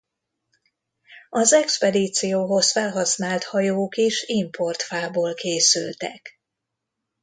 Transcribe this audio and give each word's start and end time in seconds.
Az 1.29 1.53
expedícióhoz 1.53 2.71
felhasznált 2.71 3.43
hajók 3.43 3.95
is 3.97 4.23
import 4.23 4.81
fából 4.81 5.33
készültek. 5.33 6.41